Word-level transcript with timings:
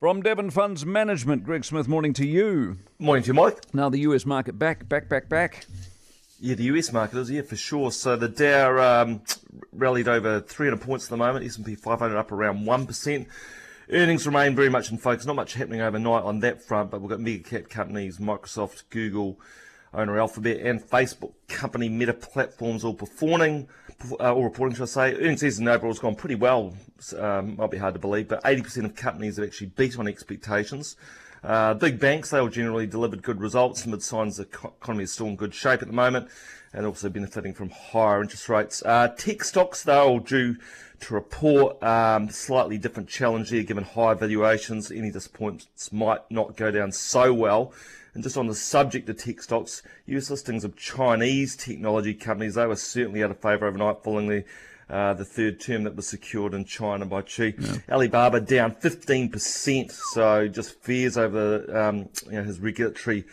From 0.00 0.22
Devon 0.22 0.50
Funds 0.50 0.86
Management, 0.86 1.42
Greg 1.42 1.64
Smith, 1.64 1.88
morning 1.88 2.12
to 2.12 2.24
you. 2.24 2.76
Morning 3.00 3.24
to 3.24 3.26
you, 3.26 3.34
Mike. 3.34 3.74
Now 3.74 3.88
the 3.88 3.98
US 4.02 4.24
market 4.24 4.56
back, 4.56 4.88
back, 4.88 5.08
back, 5.08 5.28
back. 5.28 5.66
Yeah, 6.38 6.54
the 6.54 6.62
US 6.66 6.92
market 6.92 7.18
is, 7.18 7.32
yeah, 7.32 7.42
for 7.42 7.56
sure. 7.56 7.90
So 7.90 8.14
the 8.14 8.28
Dow 8.28 9.02
um, 9.02 9.22
rallied 9.72 10.06
over 10.06 10.38
300 10.38 10.80
points 10.80 11.06
at 11.06 11.10
the 11.10 11.16
moment, 11.16 11.44
S&P 11.44 11.74
500 11.74 12.16
up 12.16 12.30
around 12.30 12.64
1%. 12.64 13.26
Earnings 13.90 14.24
remain 14.24 14.54
very 14.54 14.68
much 14.68 14.92
in 14.92 14.98
focus. 14.98 15.26
Not 15.26 15.34
much 15.34 15.54
happening 15.54 15.80
overnight 15.80 16.22
on 16.22 16.38
that 16.40 16.62
front, 16.62 16.92
but 16.92 17.00
we've 17.00 17.10
got 17.10 17.18
mega 17.18 17.42
cap 17.42 17.68
companies, 17.68 18.18
Microsoft, 18.18 18.84
Google, 18.90 19.40
owner 19.94 20.18
Alphabet, 20.18 20.58
and 20.58 20.80
Facebook 20.80 21.32
company 21.48 21.88
Meta 21.88 22.14
Platforms 22.14 22.84
all 22.84 22.94
performing, 22.94 23.68
uh, 24.20 24.34
all 24.34 24.44
reporting, 24.44 24.74
should 24.74 24.84
I 24.84 24.86
say. 24.86 25.14
Earnings 25.14 25.40
season 25.40 25.66
overall 25.68 25.92
has 25.92 25.98
gone 25.98 26.14
pretty 26.14 26.34
well. 26.34 26.74
Um, 27.16 27.56
might 27.56 27.70
be 27.70 27.78
hard 27.78 27.94
to 27.94 28.00
believe, 28.00 28.28
but 28.28 28.42
80% 28.44 28.84
of 28.84 28.94
companies 28.94 29.36
have 29.36 29.46
actually 29.46 29.68
beat 29.68 29.98
on 29.98 30.06
expectations. 30.06 30.96
Uh, 31.42 31.74
big 31.74 32.00
banks, 32.00 32.30
they 32.30 32.38
all 32.38 32.48
generally 32.48 32.86
delivered 32.86 33.22
good 33.22 33.40
results 33.40 33.84
amid 33.84 34.02
signs 34.02 34.38
the 34.38 34.42
economy 34.42 35.04
is 35.04 35.12
still 35.12 35.26
in 35.26 35.36
good 35.36 35.54
shape 35.54 35.80
at 35.82 35.88
the 35.88 35.94
moment 35.94 36.28
and 36.72 36.84
also 36.84 37.08
benefiting 37.08 37.54
from 37.54 37.70
higher 37.70 38.20
interest 38.20 38.48
rates. 38.48 38.82
Uh, 38.84 39.08
tech 39.16 39.42
stocks, 39.42 39.82
they're 39.82 40.00
all 40.00 40.18
due 40.18 40.56
to 41.00 41.14
report 41.14 41.80
um, 41.82 42.28
slightly 42.28 42.76
different 42.76 43.08
challenge 43.08 43.50
here 43.50 43.62
given 43.62 43.84
high 43.84 44.14
valuations. 44.14 44.90
Any 44.90 45.10
disappointments 45.10 45.92
might 45.92 46.28
not 46.30 46.56
go 46.56 46.70
down 46.70 46.92
so 46.92 47.32
well. 47.32 47.72
And 48.18 48.24
just 48.24 48.36
on 48.36 48.48
the 48.48 48.54
subject 48.56 49.08
of 49.08 49.16
tech 49.16 49.40
stocks, 49.40 49.80
US 50.06 50.28
listings 50.28 50.64
of 50.64 50.74
Chinese 50.74 51.54
technology 51.54 52.14
companies, 52.14 52.56
they 52.56 52.66
were 52.66 52.74
certainly 52.74 53.22
out 53.22 53.30
of 53.30 53.38
favour 53.38 53.68
overnight 53.68 54.02
following 54.02 54.26
the 54.26 54.44
uh, 54.90 55.14
the 55.14 55.24
third 55.24 55.60
term 55.60 55.84
that 55.84 55.94
was 55.94 56.08
secured 56.08 56.52
in 56.52 56.64
China 56.64 57.06
by 57.06 57.22
Xi. 57.24 57.54
Yeah. 57.56 57.76
Alibaba 57.88 58.40
down 58.40 58.74
15%, 58.74 59.92
so 59.92 60.48
just 60.48 60.80
fears 60.80 61.16
over 61.16 61.78
um, 61.78 62.08
you 62.26 62.32
know, 62.32 62.42
his 62.42 62.58
regulatory 62.58 63.24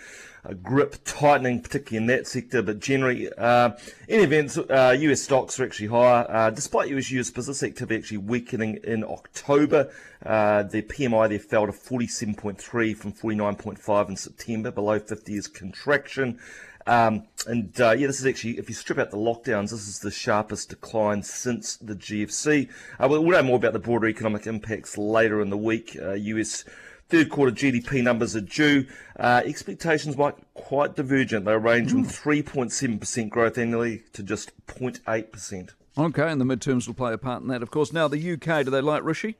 grip 0.53 0.97
tightening, 1.05 1.61
particularly 1.61 1.97
in 1.97 2.07
that 2.07 2.27
sector. 2.27 2.61
But 2.61 2.79
generally, 2.79 3.31
uh, 3.33 3.71
in 4.07 4.21
events, 4.21 4.57
uh, 4.57 4.95
US 4.99 5.21
stocks 5.21 5.59
are 5.59 5.65
actually 5.65 5.87
higher, 5.87 6.25
uh, 6.29 6.49
despite 6.49 6.89
US, 6.89 7.09
US 7.11 7.31
business 7.31 7.63
activity 7.63 7.95
actually 7.95 8.17
weakening 8.19 8.79
in 8.83 9.03
October. 9.03 9.91
Uh, 10.25 10.63
the 10.63 10.81
PMI 10.81 11.29
there 11.29 11.39
fell 11.39 11.65
to 11.65 11.71
47.3 11.71 12.95
from 12.95 13.13
49.5 13.13 14.09
in 14.09 14.15
September, 14.15 14.71
below 14.71 14.99
50 14.99 15.35
is 15.35 15.47
contraction. 15.47 16.39
Um, 16.87 17.23
and 17.47 17.79
uh, 17.81 17.91
yeah, 17.91 18.07
this 18.07 18.19
is 18.19 18.25
actually, 18.27 18.59
if 18.59 18.69
you 18.69 18.75
strip 18.75 18.99
out 18.99 19.09
the 19.09 19.17
lockdowns, 19.17 19.71
this 19.71 19.87
is 19.87 19.99
the 19.99 20.11
sharpest 20.11 20.69
decline 20.69 21.23
since 21.23 21.77
the 21.77 21.95
GFC. 21.95 22.69
Uh, 22.99 23.07
we'll 23.09 23.23
know 23.23 23.41
more 23.41 23.57
about 23.57 23.73
the 23.73 23.79
broader 23.79 24.07
economic 24.07 24.45
impacts 24.45 24.97
later 24.97 25.41
in 25.41 25.49
the 25.49 25.57
week. 25.57 25.97
Uh, 25.99 26.13
US 26.13 26.63
third 27.09 27.29
quarter 27.29 27.51
GDP 27.51 28.03
numbers 28.03 28.35
are 28.35 28.41
due. 28.41 28.87
Uh, 29.19 29.41
expectations 29.45 30.17
might 30.17 30.35
quite 30.53 30.95
divergent. 30.95 31.45
They 31.45 31.55
range 31.57 31.91
from 31.91 32.05
3.7% 32.05 33.29
growth 33.29 33.57
annually 33.57 34.03
to 34.13 34.23
just 34.23 34.51
0.8%. 34.67 35.69
Okay, 35.97 36.29
and 36.29 36.41
the 36.41 36.45
midterms 36.45 36.87
will 36.87 36.93
play 36.93 37.13
a 37.13 37.17
part 37.17 37.41
in 37.41 37.47
that, 37.47 37.61
of 37.63 37.71
course. 37.71 37.93
Now, 37.93 38.07
the 38.07 38.33
UK, 38.33 38.65
do 38.65 38.71
they 38.71 38.81
like 38.81 39.03
Rishi? 39.03 39.37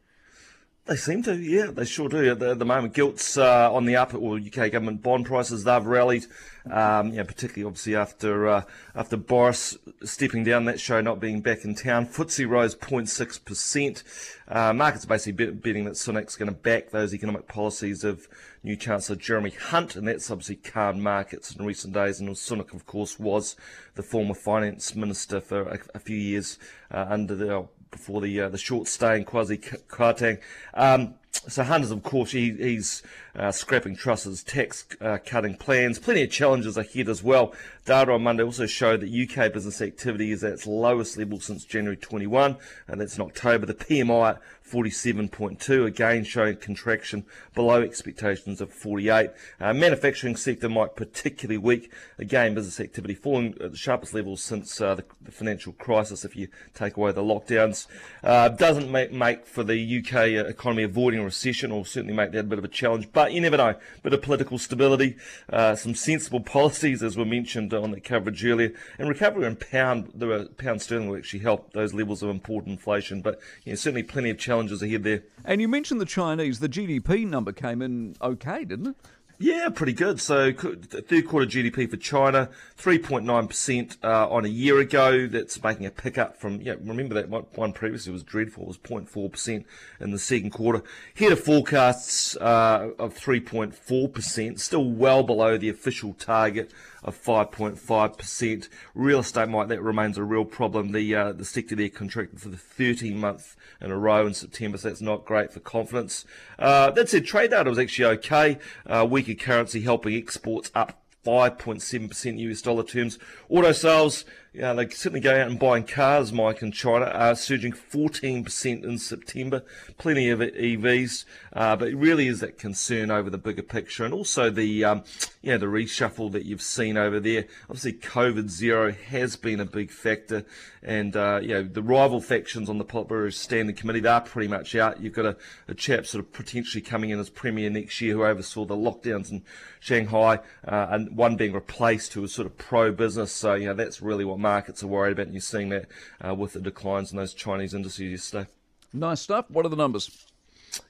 They 0.87 0.97
seem 0.97 1.23
to, 1.23 1.35
yeah, 1.35 1.71
they 1.71 1.83
sure 1.83 2.09
do. 2.09 2.29
At 2.29 2.37
the, 2.37 2.51
at 2.51 2.59
the 2.59 2.65
moment, 2.65 2.93
gilts 2.93 3.37
uh, 3.37 3.73
on 3.73 3.85
the 3.85 3.95
up, 3.95 4.13
or 4.13 4.37
UK 4.37 4.71
government 4.71 5.01
bond 5.01 5.25
prices, 5.25 5.63
they've 5.63 5.83
rallied. 5.83 6.27
Um, 6.69 7.11
yeah, 7.11 7.23
particularly 7.23 7.67
obviously 7.67 7.95
after 7.95 8.47
uh, 8.47 8.63
after 8.93 9.17
Boris 9.17 9.77
stepping 10.03 10.43
down 10.43 10.65
that 10.65 10.79
show, 10.79 11.01
not 11.01 11.19
being 11.19 11.41
back 11.41 11.65
in 11.65 11.73
town. 11.73 12.05
FTSE 12.05 12.47
rose 12.47 12.75
0.6 12.75 13.43
percent. 13.43 14.03
Uh, 14.47 14.73
markets 14.73 15.05
basically 15.05 15.51
betting 15.53 15.85
that 15.85 15.93
Sunak's 15.93 16.35
going 16.35 16.51
to 16.51 16.55
back 16.55 16.91
those 16.91 17.15
economic 17.15 17.47
policies 17.47 18.03
of 18.03 18.27
new 18.63 18.75
Chancellor 18.75 19.15
Jeremy 19.15 19.51
Hunt, 19.51 19.95
and 19.95 20.07
that's 20.07 20.29
obviously 20.29 20.57
calmed 20.57 21.01
markets 21.01 21.55
in 21.55 21.65
recent 21.65 21.95
days. 21.95 22.19
And 22.19 22.29
Sunak, 22.29 22.75
of 22.75 22.85
course, 22.85 23.19
was 23.19 23.55
the 23.95 24.03
former 24.03 24.35
finance 24.35 24.95
minister 24.95 25.41
for 25.41 25.63
a, 25.63 25.79
a 25.95 25.99
few 25.99 26.17
years 26.17 26.59
uh, 26.91 27.07
under 27.09 27.33
the 27.33 27.67
before 27.95 28.19
the 28.19 28.41
uh, 28.41 28.49
the 28.49 28.57
short 28.57 28.87
stay 28.87 29.15
in 29.17 29.25
Kwasi 29.25 29.57
Kwarteng. 29.87 30.39
Um, 30.73 31.15
so 31.31 31.63
Hunters, 31.63 31.91
of 31.91 32.03
course, 32.03 32.31
he, 32.31 32.51
he's 32.51 33.03
uh, 33.37 33.51
scrapping 33.51 33.95
Truss's 33.95 34.43
tax 34.43 34.85
uh, 35.01 35.17
cutting 35.25 35.55
plans. 35.55 35.99
Plenty 35.99 36.23
of 36.23 36.31
challenges 36.31 36.77
ahead 36.77 37.09
as 37.09 37.23
well. 37.23 37.53
Data 37.85 38.11
on 38.11 38.23
Monday 38.23 38.43
also 38.43 38.65
showed 38.65 39.01
that 39.01 39.09
UK 39.09 39.53
business 39.53 39.81
activity 39.81 40.31
is 40.31 40.43
at 40.43 40.53
its 40.53 40.65
lowest 40.65 41.17
level 41.17 41.39
since 41.39 41.65
January 41.65 41.97
21, 41.97 42.57
and 42.87 43.01
that's 43.01 43.17
in 43.17 43.23
October. 43.23 43.65
The 43.65 43.75
PMI 43.75 44.31
at 44.31 44.41
47.2, 44.69 45.85
again 45.85 46.23
showing 46.23 46.57
contraction 46.57 47.25
below 47.53 47.81
expectations 47.83 48.61
of 48.61 48.73
48. 48.73 49.29
Uh, 49.59 49.73
manufacturing 49.73 50.35
sector 50.35 50.67
might 50.67 50.95
particularly 50.95 51.59
weak. 51.59 51.91
Again, 52.17 52.55
business 52.55 52.79
activity 52.79 53.13
falling 53.13 53.55
at 53.61 53.71
the 53.71 53.77
sharpest 53.77 54.15
levels 54.15 54.41
since 54.41 54.81
uh, 54.81 54.95
the, 54.95 55.05
the, 55.21 55.31
financial 55.31 55.73
crisis. 55.73 56.25
If 56.25 56.35
you 56.35 56.47
take 56.73 56.97
away 56.97 57.11
the 57.11 57.21
lockdowns, 57.21 57.85
uh, 58.23 58.49
doesn't 58.49 58.91
make, 58.91 59.11
make 59.11 59.45
for 59.45 59.63
the 59.63 59.99
UK 59.99 60.47
economy 60.49 60.83
avoiding 60.83 61.19
a 61.19 61.25
recession, 61.25 61.71
or 61.71 61.85
certainly 61.85 62.15
make 62.15 62.31
that 62.31 62.39
a 62.39 62.43
bit 62.43 62.57
of 62.57 62.65
a 62.65 62.69
challenge. 62.69 63.09
But 63.13 63.24
you 63.31 63.41
never 63.41 63.57
know. 63.57 63.75
Bit 64.03 64.13
of 64.13 64.21
political 64.21 64.57
stability, 64.57 65.15
uh, 65.51 65.75
some 65.75 65.95
sensible 65.95 66.39
policies, 66.41 67.03
as 67.03 67.17
were 67.17 67.25
mentioned 67.25 67.73
on 67.73 67.91
the 67.91 68.01
coverage 68.01 68.43
earlier, 68.45 68.73
and 68.97 69.09
recovery 69.09 69.45
in 69.45 69.55
pound, 69.55 70.11
the 70.13 70.49
pound 70.57 70.81
sterling 70.81 71.09
will 71.09 71.17
actually 71.17 71.39
help 71.39 71.73
those 71.73 71.93
levels 71.93 72.23
of 72.23 72.29
important 72.29 72.73
inflation. 72.73 73.21
But 73.21 73.39
you 73.63 73.71
know, 73.71 73.75
certainly 73.75 74.03
plenty 74.03 74.29
of 74.29 74.37
challenges 74.37 74.81
ahead 74.81 75.03
there. 75.03 75.23
And 75.43 75.61
you 75.61 75.67
mentioned 75.67 76.01
the 76.01 76.05
Chinese. 76.05 76.59
The 76.59 76.69
GDP 76.69 77.27
number 77.27 77.51
came 77.51 77.81
in 77.81 78.15
okay, 78.21 78.65
didn't 78.65 78.87
it? 78.87 78.95
Yeah, 79.37 79.67
pretty 79.67 79.91
good. 79.91 80.21
So 80.21 80.53
third 80.53 81.27
quarter 81.27 81.45
GDP 81.45 81.89
for 81.89 81.97
China, 81.97 82.49
3.9% 82.77 83.97
uh, 84.01 84.29
on 84.29 84.45
a 84.45 84.47
year 84.47 84.79
ago. 84.79 85.27
That's 85.27 85.61
making 85.61 85.85
a 85.85 85.91
pickup 85.91 86.37
from, 86.37 86.61
yeah, 86.61 86.75
remember 86.81 87.15
that 87.15 87.29
one 87.29 87.73
previously 87.73 88.13
was 88.13 88.23
dreadful. 88.23 88.63
It 88.63 88.67
was 88.67 88.77
0.4% 88.77 89.65
in 89.99 90.11
the 90.11 90.19
second 90.19 90.51
quarter. 90.51 90.83
Here 91.13 91.31
to 91.31 91.35
forecasts 91.35 92.37
uh, 92.37 92.91
of 92.97 93.13
3.4%, 93.15 94.59
still 94.59 94.89
well 94.89 95.23
below 95.23 95.57
the 95.57 95.69
official 95.69 96.13
target 96.13 96.71
of 97.05 97.15
5.5%. 97.15 98.67
Real 98.93 99.19
estate 99.19 99.47
might, 99.47 99.69
that 99.69 99.81
remains 99.81 100.17
a 100.17 100.23
real 100.23 100.43
problem. 100.43 100.91
The, 100.91 101.15
uh, 101.15 101.31
the 101.31 101.45
sector 101.45 101.75
there 101.75 101.87
contracted 101.87 102.41
for 102.41 102.49
the 102.49 102.57
13th 102.57 103.15
month 103.15 103.55
in 103.79 103.91
a 103.91 103.97
row 103.97 104.25
in 104.25 104.33
September, 104.33 104.77
so 104.77 104.89
that's 104.89 105.01
not 105.01 105.23
great 105.23 105.53
for 105.53 105.59
confidence. 105.59 106.25
Uh, 106.59 106.91
that 106.91 107.07
said, 107.07 107.25
trade 107.25 107.51
data 107.51 107.69
was 107.69 107.79
actually 107.79 108.17
okay. 108.17 108.57
Uh, 108.85 109.07
weaker 109.09 109.35
currency 109.35 109.81
helping 109.81 110.15
exports 110.15 110.71
up 110.75 111.01
5.7% 111.25 112.39
US 112.39 112.61
dollar 112.61 112.83
terms. 112.83 113.17
Auto 113.49 113.71
sales, 113.71 114.25
yeah, 114.57 114.73
they 114.73 114.87
certainly 114.89 115.19
going 115.19 115.41
out 115.41 115.49
and 115.49 115.59
buying 115.59 115.83
cars, 115.83 116.31
Mike, 116.31 116.61
in 116.61 116.71
China, 116.71 117.05
are 117.05 117.35
surging 117.35 117.73
14% 117.73 118.83
in 118.83 118.97
September. 118.97 119.63
Plenty 119.97 120.29
of 120.29 120.39
EVs, 120.39 121.25
uh, 121.53 121.75
but 121.75 121.89
it 121.89 121.95
really 121.95 122.27
is 122.27 122.39
that 122.39 122.57
concern 122.57 123.11
over 123.11 123.29
the 123.29 123.37
bigger 123.37 123.61
picture 123.61 124.05
and 124.05 124.13
also 124.13 124.49
the, 124.49 124.83
um, 124.85 125.03
the 125.41 125.65
reshuffle 125.65 126.31
that 126.31 126.45
you've 126.45 126.61
seen 126.61 126.95
over 126.95 127.19
there. 127.19 127.45
Obviously, 127.69 127.93
COVID 127.93 128.49
zero 128.49 128.91
has 128.91 129.35
been 129.35 129.59
a 129.59 129.65
big 129.65 129.91
factor, 129.91 130.45
and 130.81 131.15
uh, 131.15 131.39
you 131.41 131.49
know 131.49 131.63
the 131.63 131.81
rival 131.81 132.21
factions 132.21 132.69
on 132.69 132.77
the 132.77 132.85
Politburo 132.85 133.33
Standing 133.33 133.75
Committee 133.75 133.99
they 133.99 134.09
are 134.09 134.21
pretty 134.21 134.47
much 134.47 134.75
out. 134.75 135.01
You've 135.01 135.13
got 135.13 135.25
a, 135.25 135.37
a 135.67 135.73
chap 135.73 136.05
sort 136.05 136.23
of 136.23 136.31
potentially 136.31 136.81
coming 136.81 137.09
in 137.09 137.19
as 137.19 137.29
premier 137.29 137.69
next 137.69 137.99
year 138.01 138.13
who 138.13 138.23
oversaw 138.23 138.65
the 138.65 138.75
lockdowns 138.75 139.31
in 139.31 139.43
Shanghai, 139.79 140.39
uh, 140.67 140.87
and 140.89 141.15
one 141.15 141.35
being 141.35 141.53
replaced 141.53 142.13
who 142.13 142.21
was 142.21 142.33
sort 142.33 142.45
of 142.45 142.57
pro-business. 142.57 143.31
So 143.31 143.55
you 143.55 143.67
know 143.67 143.73
that's 143.73 144.01
really 144.01 144.25
what 144.25 144.39
markets 144.45 144.83
are 144.83 144.87
worried 144.87 145.13
about, 145.13 145.25
and 145.25 145.33
you're 145.33 145.41
seeing 145.41 145.69
that 145.69 145.87
uh, 146.23 146.35
with 146.35 146.53
the 146.53 146.59
declines 146.59 147.11
in 147.11 147.17
those 147.17 147.33
Chinese 147.33 147.73
indices 147.73 148.11
yesterday. 148.11 148.47
Nice 148.93 149.21
stuff. 149.21 149.45
What 149.49 149.65
are 149.65 149.69
the 149.69 149.75
numbers? 149.75 150.25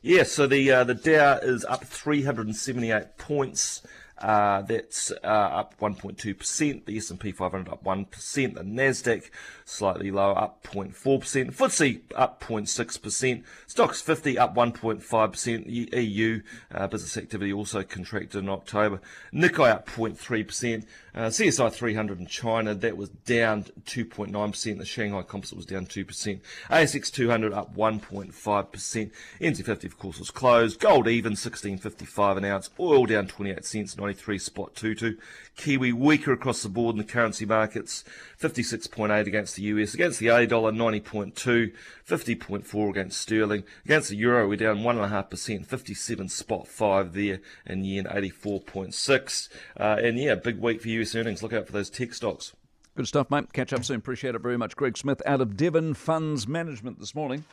Yeah, 0.02 0.24
so 0.24 0.46
the 0.46 0.70
uh, 0.72 0.84
the 0.84 0.94
Dow 0.94 1.38
is 1.42 1.64
up 1.64 1.86
378 1.86 3.18
points. 3.18 3.82
Uh, 4.18 4.62
that's 4.62 5.12
uh, 5.24 5.28
up 5.28 5.78
1.2%. 5.80 6.86
The 6.86 6.98
S&P 6.98 7.32
500 7.32 7.70
up 7.72 7.84
1%. 7.84 8.54
The 8.54 8.62
Nasdaq 8.62 9.30
slightly 9.66 10.10
lower, 10.12 10.38
up 10.38 10.64
0.4%. 10.64 11.54
FTSE 11.54 12.02
up 12.16 12.42
0.6%. 12.42 13.44
Stoxx 13.68 14.02
50 14.02 14.38
up 14.38 14.56
1.5%. 14.56 16.04
EU 16.04 16.42
uh, 16.74 16.88
business 16.88 17.18
activity 17.18 17.52
also 17.52 17.84
contracted 17.84 18.42
in 18.42 18.50
October. 18.50 19.02
Nikkei 19.34 19.70
up 19.70 19.90
0.3%. 19.90 20.86
Uh, 21.14 21.28
CSI 21.28 21.72
300 21.72 22.20
in 22.20 22.28
China, 22.28 22.76
that 22.76 22.98
was 22.98 23.10
down 23.10 23.64
2.9%. 23.86 24.78
The 24.78 24.86
Shanghai 24.86 25.22
Composite 25.22 25.56
was 25.56 25.66
down 25.66 25.86
2%. 25.86 26.40
ASX 26.70 27.12
200 27.12 27.54
up 27.54 27.76
1.5%. 27.76 29.12
NZ50, 29.40 29.84
of 29.86 29.98
course, 29.98 30.20
was 30.20 30.32
closed. 30.32 30.80
Gold 30.80 31.08
even 31.08 31.34
16.55 31.34 32.38
an 32.38 32.46
ounce. 32.46 32.70
Oil 32.80 33.06
down 33.06 33.28
28 33.28 33.64
cents. 33.64 33.96
93 34.06 34.38
spot 34.38 34.76
22. 34.76 35.18
Kiwi 35.56 35.92
weaker 35.92 36.32
across 36.32 36.62
the 36.62 36.70
board 36.70 36.94
in 36.94 36.98
the 37.00 37.04
currency 37.04 37.46
markets, 37.46 38.04
56.8 38.40 39.26
against 39.26 39.56
the 39.56 39.64
US, 39.64 39.94
against 39.94 40.20
the 40.20 40.28
A 40.28 40.46
dollar 40.46 40.72
90.2, 40.72 41.74
50.4 42.08 42.90
against 42.90 43.20
sterling, 43.20 43.64
against 43.84 44.10
the 44.10 44.16
euro 44.16 44.48
we're 44.48 44.58
down 44.58 44.80
1.5%, 44.80 45.66
57 45.66 46.30
spot 46.30 46.68
5 46.68 47.14
there, 47.14 47.40
and 47.66 47.86
yen 47.88 48.06
84.6. 48.06 49.50
Uh, 49.80 49.84
and 50.02 50.20
yeah, 50.20 50.36
big 50.36 50.60
week 50.60 50.82
for 50.82 50.90
US 50.90 51.16
earnings. 51.16 51.42
Look 51.42 51.54
out 51.54 51.66
for 51.66 51.74
those 51.74 51.90
tech 51.90 52.14
stocks. 52.14 52.54
Good 52.96 53.08
stuff, 53.08 53.30
mate. 53.30 53.52
Catch 53.52 53.74
up 53.74 53.84
soon. 53.84 53.98
Appreciate 53.98 54.36
it 54.36 54.42
very 54.42 54.58
much. 54.58 54.76
Greg 54.76 54.98
Smith 54.98 55.22
out 55.26 55.42
of 55.42 55.58
Devon 55.58 55.96
Funds 55.96 56.48
Management 56.48 57.00
this 57.00 57.14
morning. 57.14 57.44